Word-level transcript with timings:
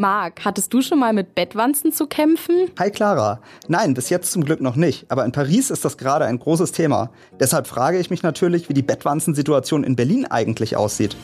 Marc, 0.00 0.46
hattest 0.46 0.72
du 0.72 0.80
schon 0.80 0.98
mal 0.98 1.12
mit 1.12 1.34
Bettwanzen 1.34 1.92
zu 1.92 2.06
kämpfen? 2.06 2.70
Hi 2.78 2.90
Clara. 2.90 3.42
Nein, 3.68 3.92
bis 3.92 4.08
jetzt 4.08 4.32
zum 4.32 4.42
Glück 4.42 4.62
noch 4.62 4.74
nicht. 4.74 5.04
Aber 5.10 5.26
in 5.26 5.32
Paris 5.32 5.68
ist 5.68 5.84
das 5.84 5.98
gerade 5.98 6.24
ein 6.24 6.38
großes 6.38 6.72
Thema. 6.72 7.10
Deshalb 7.38 7.66
frage 7.66 7.98
ich 7.98 8.08
mich 8.08 8.22
natürlich, 8.22 8.70
wie 8.70 8.74
die 8.74 8.82
Bettwanzensituation 8.82 9.84
in 9.84 9.96
Berlin 9.96 10.24
eigentlich 10.24 10.74
aussieht. 10.74 11.16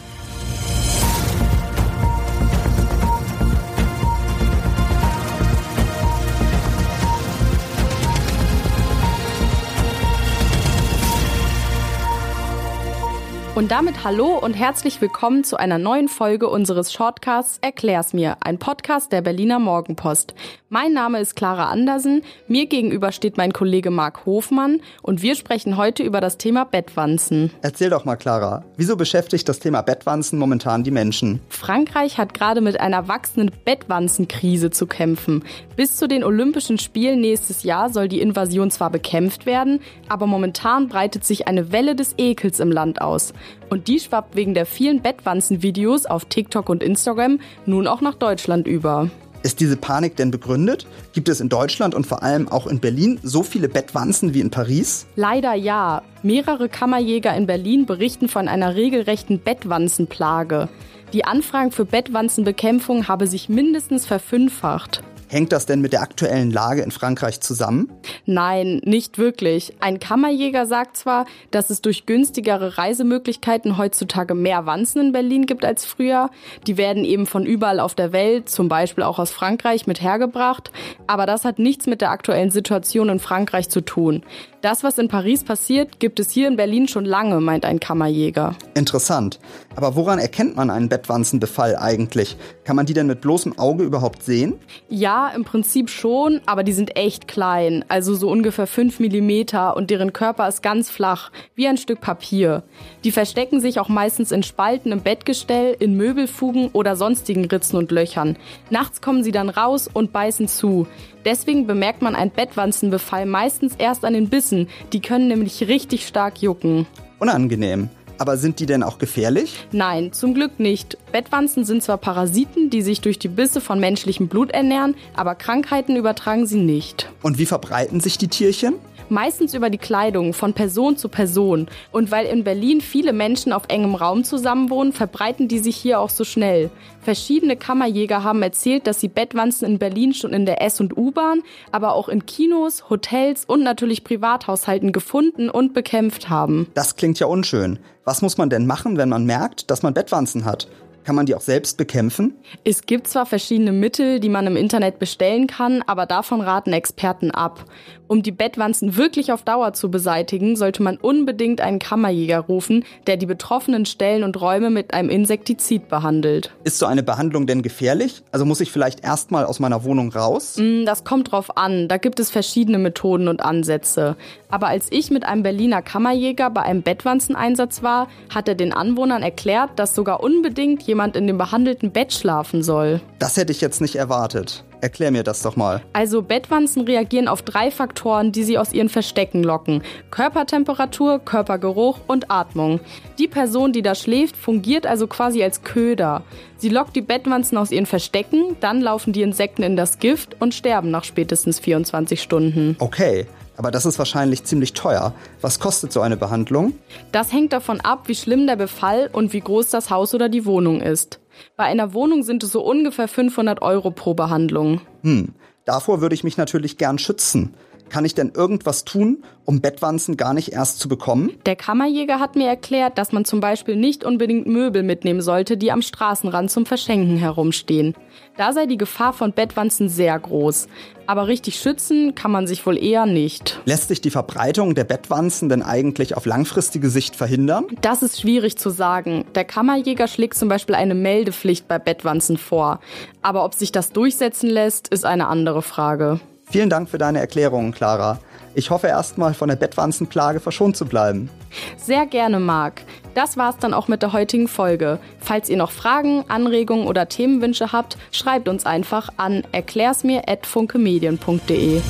Und 13.57 13.71
damit 13.71 14.05
hallo 14.05 14.39
und 14.39 14.53
herzlich 14.53 15.01
willkommen 15.01 15.43
zu 15.43 15.57
einer 15.57 15.79
neuen 15.79 16.09
Folge 16.09 16.51
unseres 16.51 16.93
Shortcasts 16.93 17.57
Erklär's 17.63 18.13
mir, 18.13 18.37
ein 18.41 18.59
Podcast 18.59 19.13
der 19.13 19.23
Berliner 19.23 19.59
Morgenpost. 19.59 20.35
Mein 20.69 20.93
Name 20.93 21.21
ist 21.21 21.37
Clara 21.37 21.71
Andersen, 21.71 22.23
mir 22.49 22.67
gegenüber 22.67 23.13
steht 23.13 23.39
mein 23.39 23.53
Kollege 23.53 23.91
Marc 23.91 24.27
Hofmann 24.27 24.83
und 25.01 25.23
wir 25.23 25.37
sprechen 25.37 25.79
heute 25.79 26.03
über 26.03 26.21
das 26.21 26.37
Thema 26.37 26.65
Bettwanzen. 26.65 27.51
Erzähl 27.63 27.89
doch 27.89 28.05
mal, 28.05 28.17
Clara, 28.17 28.63
wieso 28.77 28.95
beschäftigt 28.95 29.49
das 29.49 29.59
Thema 29.59 29.81
Bettwanzen 29.81 30.39
momentan 30.39 30.85
die 30.85 30.91
Menschen? 30.91 31.41
Frankreich 31.49 32.19
hat 32.19 32.35
gerade 32.35 32.61
mit 32.61 32.79
einer 32.79 33.09
wachsenden 33.09 33.57
Bettwanzenkrise 33.65 34.71
zu 34.71 34.87
kämpfen. 34.87 35.45
Bis 35.77 35.97
zu 35.97 36.09
den 36.09 36.25
Olympischen 36.25 36.77
Spielen 36.77 37.23
nächstes 37.23 37.63
Jahr 37.63 37.89
soll 37.89 38.09
die 38.09 38.21
Invasion 38.21 38.71
zwar 38.71 38.91
bekämpft 38.91 39.47
werden, 39.47 39.81
aber 40.11 40.27
momentan 40.27 40.89
breitet 40.89 41.25
sich 41.25 41.49
eine 41.49 41.73
Welle 41.73 41.97
des 41.97 42.17
Ekels 42.19 42.61
im 42.61 42.71
Land 42.71 43.01
aus. 43.01 43.33
Und 43.69 43.89
die 43.89 44.01
schwappt 44.01 44.37
wegen 44.37 44.55
der 44.55 44.67
vielen 44.67 45.03
Bettwanzen-Videos 45.03 46.07
auf 46.07 46.25
TikTok 46.27 46.69
und 46.69 46.83
Instagram 46.83 47.41
nun 47.67 47.87
auch 47.87 48.01
nach 48.01 48.15
Deutschland 48.15 48.67
über. 48.67 49.11
Ist 49.43 49.61
diese 49.61 49.77
Panik 49.77 50.17
denn 50.17 50.33
begründet? 50.33 50.87
Gibt 51.13 51.29
es 51.29 51.41
in 51.41 51.49
Deutschland 51.49 51.95
und 51.95 52.07
vor 52.07 52.23
allem 52.25 52.49
auch 52.49 52.67
in 52.67 52.81
Berlin 52.81 53.21
so 53.23 53.45
viele 53.45 53.69
Bettwanzen 53.69 54.35
wie 54.35 54.41
in 54.41 54.51
Paris? 54.51 55.07
Leider 55.15 55.55
ja. 55.55 56.03
Mehrere 56.25 56.69
Kammerjäger 56.69 57.37
in 57.37 57.47
Berlin 57.47 57.87
berichten 57.87 58.29
von 58.29 58.49
einer 58.49 58.75
regelrechten 58.75 59.39
Bettwanzenplage. 59.39 60.69
Die 61.13 61.25
Anfragen 61.25 61.71
für 61.71 61.85
Bettwanzenbekämpfung 61.85 63.07
habe 63.07 63.29
sich 63.29 63.49
mindestens 63.49 64.07
verfünffacht. 64.07 65.05
Hängt 65.29 65.51
das 65.51 65.67
denn 65.67 65.81
mit 65.81 65.93
der 65.93 66.03
aktuellen 66.03 66.53
Lage 66.53 66.83
in 66.83 66.93
Frankreich 66.93 67.41
zusammen? 67.41 67.91
Nein, 68.27 68.81
nicht 68.85 69.19
wirklich. 69.19 69.75
Ein 69.81 69.99
Kammerjäger 69.99 70.67
sagt 70.67 70.97
zwar, 70.97 71.27
dass 71.51 71.71
es 71.71 71.83
durch 71.83 72.07
günstigere 72.07 72.79
Reisemöglichkeiten 72.79 73.77
heutzutage 73.77 74.35
mehr 74.35 74.67
Wanzen 74.67 75.01
in 75.07 75.13
Berlin 75.13 75.47
gibt 75.47 75.65
als 75.65 75.85
früher. 75.85 76.31
Die 76.69 76.77
werden 76.77 77.05
eben 77.05 77.27
von 77.27 77.45
überall 77.45 77.81
auf 77.81 77.97
der 77.97 78.13
Welt, 78.13 78.49
zum 78.49 78.69
Beispiel 78.69 79.03
auch 79.03 79.19
aus 79.19 79.33
Frankreich, 79.33 79.89
mit 79.89 80.01
hergebracht. 80.01 80.71
Aber 81.09 81.27
das 81.27 81.45
hat 81.45 81.59
nichts 81.59 81.87
mit 81.87 82.01
der 82.01 82.11
aktuellen 82.11 82.53
Situation 82.53 83.09
in 83.09 83.19
Frankreich 83.19 83.69
zu 83.69 83.81
tun. 83.81 84.23
Das, 84.61 84.85
was 84.85 84.99
in 84.99 85.09
Paris 85.09 85.45
passiert, 85.45 86.01
gibt 86.01 86.19
es 86.21 86.31
hier 86.31 86.49
in 86.49 86.57
Berlin 86.57 86.89
schon 86.89 87.05
lange, 87.05 87.41
meint 87.41 87.65
ein 87.65 87.81
Kammerjäger. 87.81 88.57
Interessant. 88.75 89.39
Aber 89.75 89.97
woran 89.97 90.19
erkennt 90.19 90.57
man 90.57 90.71
einen 90.71 90.89
Bettwanzenbefall 90.89 91.77
eigentlich? 91.77 92.37
Kann 92.65 92.77
man 92.77 92.87
die 92.87 92.95
denn 92.95 93.07
mit 93.07 93.21
bloßem 93.21 93.59
Auge 93.59 93.85
überhaupt 93.85 94.23
sehen? 94.23 94.55
Ja, 94.89 95.16
im 95.35 95.45
Prinzip 95.45 95.91
schon, 95.91 96.41
aber 96.47 96.63
die 96.63 96.73
sind 96.73 96.97
echt 96.97 97.27
klein, 97.27 97.85
also 97.89 98.15
so 98.15 98.29
ungefähr 98.29 98.67
5 98.67 99.01
mm 99.01 99.73
und 99.75 99.91
deren 99.91 100.13
Körper 100.13 100.47
ist 100.49 100.63
ganz 100.63 100.91
flach, 100.91 101.31
wie 101.55 101.67
ein 101.67 101.77
Stück 101.77 102.01
Papier. 102.01 102.63
Die 103.05 103.13
verstecken 103.13 103.61
sich 103.61 103.81
auch 103.81 103.89
meistens 103.89 104.33
in 104.33 104.43
Spalten 104.43 104.93
im 104.93 105.01
Bettgestell, 105.01 105.77
in 105.79 105.97
Möbelfugen 105.97 106.69
oder 106.73 106.97
sonstigen 106.97 107.47
Ritzen 107.47 107.79
und 107.79 107.91
Löchern. 107.91 108.37
Nachts 108.71 109.01
kommen 109.01 109.25
sie 109.25 109.33
dann 109.33 109.49
raus 109.49 109.89
und 109.93 110.13
beißen 110.13 110.49
zu. 110.49 110.87
Deswegen 111.25 111.67
bemerkt 111.67 112.03
man 112.03 112.15
einen 112.15 112.31
Bettwanzenbefall 112.31 113.27
meistens 113.27 113.75
erst 113.77 114.05
an 114.05 114.13
den 114.13 114.29
Bissen. 114.29 114.69
Die 114.93 115.01
können 115.01 115.29
nämlich 115.29 115.67
richtig 115.67 116.07
stark 116.07 116.43
jucken. 116.43 116.87
Unangenehm. 117.19 117.89
Aber 118.19 118.37
sind 118.37 118.61
die 118.61 118.67
denn 118.67 118.83
auch 118.83 118.99
gefährlich? 118.99 119.67
Nein, 119.73 120.13
zum 120.13 120.35
Glück 120.35 120.59
nicht. 120.59 120.97
Bettwanzen 121.13 121.65
sind 121.65 121.83
zwar 121.83 121.99
Parasiten, 121.99 122.71
die 122.71 122.83
sich 122.83 123.01
durch 123.01 123.19
die 123.19 123.29
Bisse 123.29 123.61
von 123.61 123.79
menschlichem 123.79 124.29
Blut 124.29 124.53
ernähren, 124.53 124.95
aber 125.15 125.35
Krankheiten 125.35 125.97
übertragen 125.97 126.47
sie 126.47 126.61
nicht. 126.61 127.11
Und 127.23 127.39
wie 127.39 127.47
verbreiten 127.47 128.01
sich 128.01 128.19
die 128.19 128.29
Tierchen? 128.29 128.75
Meistens 129.11 129.55
über 129.55 129.71
die 129.71 129.79
Kleidung 129.79 130.33
von 130.33 130.53
Person 130.53 130.97
zu 130.97 131.09
Person. 131.09 131.67
Und 131.93 132.11
weil 132.11 132.27
in 132.27 132.45
Berlin 132.45 132.81
viele 132.81 133.13
Menschen 133.13 133.53
auf 133.53 133.65
engem 133.69 133.95
Raum 133.95 134.25
zusammenwohnen, 134.25 134.93
verbreiten 134.93 135.49
die 135.49 135.59
sich 135.59 135.77
hier 135.77 136.01
auch 136.01 136.11
so 136.11 136.25
schnell. 136.25 136.71
Verschiedene 137.01 137.57
Kammerjäger 137.57 138.25
haben 138.25 138.43
erzählt, 138.43 138.87
dass 138.87 139.01
sie 139.01 139.09
Bettwanzen 139.09 139.67
in 139.69 139.79
Berlin 139.79 140.13
schon 140.13 140.33
in 140.33 140.47
der 140.47 140.63
S- 140.63 140.81
und 140.81 140.97
U-Bahn, 140.97 141.43
aber 141.73 141.95
auch 141.95 142.09
in 142.09 142.27
Kinos, 142.27 142.91
Hotels 142.91 143.45
und 143.45 143.63
natürlich 143.63 144.05
Privathaushalten 144.05 144.93
gefunden 144.93 145.49
und 145.49 145.73
bekämpft 145.75 146.29
haben. 146.29 146.67
Das 146.75 146.97
klingt 146.97 147.19
ja 147.21 147.27
unschön. 147.27 147.79
Was 148.05 148.23
muss 148.23 148.39
man 148.39 148.51
denn 148.51 148.67
machen, 148.67 148.97
wenn 148.97 149.09
man 149.09 149.25
merkt, 149.25 149.71
dass 149.71 149.83
man 149.83 149.95
Bettwanzen 149.95 150.45
hat? 150.45 150.69
Kann 151.07 151.15
man 151.15 151.27
die 151.27 151.37
auch 151.37 151.41
selbst 151.41 151.79
bekämpfen? 151.79 152.35
Es 152.65 152.85
gibt 152.85 153.07
zwar 153.07 153.27
verschiedene 153.27 153.71
Mittel, 153.71 154.19
die 154.19 154.29
man 154.29 154.45
im 154.49 154.57
Internet 154.57 154.99
bestellen 154.99 155.47
kann, 155.47 155.85
aber 155.87 156.05
davon 156.05 156.41
raten 156.41 156.73
Experten 156.73 157.31
ab. 157.31 157.65
Um 158.09 158.25
die 158.25 158.33
Bettwanzen 158.33 158.97
wirklich 158.97 159.33
auf 159.33 159.43
Dauer 159.43 159.73
zu 159.73 159.89
beseitigen, 159.89 160.57
sollte 160.57 160.83
man 160.83 160.97
unbedingt 160.97 161.61
einen 161.61 161.79
Kammerjäger 161.79 162.41
rufen, 162.41 162.85
der 163.07 163.17
die 163.17 163.27
betroffenen 163.27 163.87
Stellen 163.87 164.25
und 164.25 164.41
Räume 164.41 164.71
mit 164.71 164.95
einem 164.95 165.09
Insektizid 165.09 165.89
behandelt. 165.89 166.53
Ist 166.65 166.79
so 166.79 166.87
eine 166.87 167.05
Behandlung 167.05 167.47
denn 167.47 167.63
gefährlich? 167.63 168.23
Also 168.33 168.45
muss 168.45 168.61
ich 168.61 168.73
vielleicht 168.73 169.05
erstmal 169.05 169.45
aus 169.45 169.61
meiner 169.61 169.85
Wohnung 169.85 170.13
raus? 170.13 170.57
Mm, 170.57 170.85
das 170.87 171.05
kommt 171.05 171.31
drauf 171.31 171.57
an. 171.57 171.87
Da 171.87 171.99
gibt 171.99 172.19
es 172.19 172.31
verschiedene 172.31 172.79
Methoden 172.79 173.29
und 173.29 173.43
Ansätze. 173.43 174.17
Aber 174.49 174.69
als 174.69 174.87
ich 174.91 175.11
mit 175.11 175.25
einem 175.25 175.43
Berliner 175.43 175.83
Kammerjäger 175.83 176.51
bei 176.51 176.63
einem 176.63 176.83
Bettwanzeneinsatz 176.83 177.83
war, 177.83 178.09
hat 178.33 178.49
er 178.49 178.55
den 178.55 178.73
Anwohnern 178.73 179.23
erklärt, 179.23 179.71
dass 179.77 179.95
sogar 179.95 180.23
unbedingt 180.23 180.81
jemand 180.97 181.15
in 181.15 181.27
dem 181.27 181.37
behandelten 181.37 181.91
Bett 181.91 182.15
schlafen 182.15 182.63
soll. 182.63 183.03
Das 183.19 183.37
hätte 183.37 183.53
ich 183.53 183.61
jetzt 183.61 183.83
nicht 183.83 183.97
erwartet. 183.97 184.65
Erklär 184.81 185.11
mir 185.11 185.23
das 185.23 185.43
doch 185.43 185.55
mal. 185.55 185.83
Also 185.93 186.23
Bettwanzen 186.23 186.83
reagieren 186.83 187.29
auf 187.29 187.43
drei 187.43 187.71
Faktoren, 187.71 188.33
die 188.33 188.45
sie 188.45 188.57
aus 188.57 188.73
ihren 188.73 188.89
Verstecken 188.89 189.43
locken. 189.43 189.83
Körpertemperatur, 190.11 191.19
Körpergeruch 191.19 191.99
und 192.07 192.31
Atmung. 192.31 192.81
Die 193.19 193.29
Person, 193.29 193.75
die 193.75 193.83
da 193.83 193.95
schläft, 193.95 194.39
fungiert 194.39 194.87
also 194.87 195.07
quasi 195.07 195.43
als 195.43 195.63
Köder. 195.63 196.23
Sie 196.57 196.71
lockt 196.71 196.97
die 196.97 197.03
Bettwanzen 197.03 197.59
aus 197.59 197.73
ihren 197.73 197.87
Verstecken, 197.87 198.57
dann 198.61 198.81
laufen 198.81 199.13
die 199.13 199.23
Insekten 199.23 199.63
in 199.63 199.77
das 199.77 199.99
Gift 199.99 200.37
und 200.41 200.55
sterben 200.55 200.91
nach 200.91 201.05
spätestens 201.05 201.59
24 201.59 202.23
Stunden. 202.23 202.77
Okay. 202.79 203.27
Aber 203.57 203.71
das 203.71 203.87
ist 203.87 203.99
wahrscheinlich 203.99 204.45
ziemlich 204.45 204.73
teuer. 204.75 205.15
Was 205.41 205.59
kostet 205.61 205.93
so 205.93 206.01
eine 206.01 206.17
Behandlung? 206.17 206.75
Das 207.13 207.33
hängt 207.33 207.53
davon 207.53 207.81
ab, 207.81 208.09
wie 208.09 208.15
schlimm 208.15 208.47
der 208.47 208.57
Befall 208.57 209.09
und 209.13 209.33
wie 209.33 209.41
groß 209.41 209.71
das 209.71 209.91
Haus 209.91 210.15
oder 210.15 210.29
die 210.29 210.45
Wohnung 210.45 210.81
ist. 210.81 211.21
Bei 211.57 211.65
einer 211.65 211.93
Wohnung 211.95 212.23
sind 212.23 212.43
es 212.43 212.53
so 212.53 212.63
ungefähr 212.63 213.09
500 213.09 213.63
Euro 213.63 213.91
pro 213.91 214.15
Behandlung. 214.15 214.81
Hm, 215.03 215.35
davor 215.65 216.01
würde 216.01 216.15
ich 216.15 216.25
mich 216.25 216.37
natürlich 216.37 216.79
gern 216.79 216.99
schützen. 216.99 217.55
Kann 217.89 218.05
ich 218.05 218.15
denn 218.15 218.33
irgendwas 218.35 218.85
tun, 218.85 219.23
um 219.45 219.61
Bettwanzen 219.61 220.17
gar 220.17 220.35
nicht 220.35 220.53
erst 220.53 220.81
zu 220.81 220.89
bekommen? 220.89 221.33
Der 221.47 221.57
Kammerjäger 221.57 222.19
hat 222.19 222.35
mir 222.37 222.49
erklärt, 222.49 222.99
dass 222.99 223.13
man 223.13 223.25
zum 223.25 223.41
Beispiel 223.41 223.77
nicht 223.77 224.05
unbedingt 224.05 224.47
Möbel 224.47 224.83
mitnehmen 224.83 225.21
sollte, 225.21 225.57
die 225.57 225.71
am 225.71 225.83
Straßenrand 225.83 226.51
zum 226.51 226.67
Verschenken 226.67 227.17
herumstehen. 227.17 227.95
Da 228.37 228.53
sei 228.53 228.67
die 228.67 228.77
Gefahr 228.77 229.13
von 229.13 229.33
Bettwanzen 229.33 229.89
sehr 229.89 230.19
groß. 230.19 230.67
Aber 231.07 231.29
richtig 231.29 231.61
schützen 231.61 232.15
kann 232.17 232.33
man 232.33 232.49
sich 232.49 232.67
wohl 232.67 232.77
eher 232.77 233.07
nicht. 233.07 233.61
Lässt 233.65 233.89
sich 233.89 234.01
die 234.01 234.11
Verbreitung 234.11 234.75
der 234.75 234.85
Bettwanzen 234.85 235.49
denn 235.49 235.63
eigentlich 235.63 236.17
auf 236.17 236.27
langfristige 236.27 236.91
Sicht 236.91 237.15
verhindern? 237.15 237.67
Das 237.81 238.03
ist 238.03 238.21
schwierig 238.21 238.59
zu 238.59 238.71
sagen. 238.71 239.25
Der 239.37 239.45
Kammerjäger 239.45 240.09
schlägt 240.09 240.35
zum 240.35 240.49
Beispiel 240.49 240.75
eine 240.75 240.97
Meldepflicht 240.97 241.69
bei 241.69 241.79
Bettwanzen 241.79 242.37
vor. 242.37 242.81
Aber 243.23 243.45
ob 243.45 243.55
sich 243.55 243.71
das 243.71 243.93
durchsetzen 243.93 244.51
lässt, 244.51 244.89
ist 244.89 245.05
eine 245.05 245.29
andere 245.29 245.63
Frage. 245.63 246.21
Vielen 246.51 246.71
Dank 246.71 246.89
für 246.89 246.99
deine 246.99 247.21
Erklärungen, 247.21 247.71
Clara. 247.73 248.19
Ich 248.55 248.71
hoffe 248.71 248.87
erstmal 248.87 249.35
von 249.35 249.49
der 249.49 249.57
Bettwanzenplage 249.57 250.39
verschont 250.41 250.77
zu 250.77 250.87
bleiben. 250.87 251.29
Sehr 251.77 252.07
gerne, 252.07 252.41
Marc. 252.41 252.81
Das 253.15 253.37
war's 253.37 253.59
dann 253.59 253.75
auch 253.75 253.89
mit 253.89 254.01
der 254.03 254.15
heutigen 254.15 254.49
Folge. 254.49 254.99
Falls 255.19 255.51
ihr 255.51 255.59
noch 255.59 255.73
Fragen, 255.73 256.25
Anregungen 256.29 256.87
oder 256.87 257.09
Themenwünsche 257.09 257.73
habt, 257.73 257.99
schreibt 258.13 258.49
uns 258.49 258.65
einfach 258.65 259.11
an 259.17 259.43
erklärsmir@funkemedien.de. 259.53 261.83